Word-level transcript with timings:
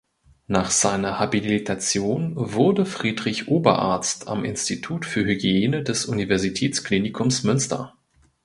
Nach 0.47 0.71
seiner 0.71 1.19
Habilitation 1.19 2.33
wurde 2.35 2.87
Friedrich 2.87 3.47
Oberarzt 3.49 4.27
am 4.29 4.43
Institut 4.45 5.05
für 5.05 5.23
Hygiene 5.23 5.83
des 5.83 6.05
Universitätsklinikums 6.07 7.43
Münster. 7.43 7.93